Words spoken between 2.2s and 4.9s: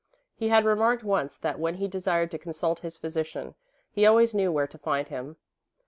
to consult his physician, he always knew where to